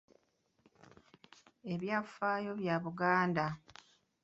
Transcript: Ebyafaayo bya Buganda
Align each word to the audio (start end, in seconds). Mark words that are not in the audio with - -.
Ebyafaayo 1.73 2.51
bya 2.59 2.75
Buganda 2.83 3.45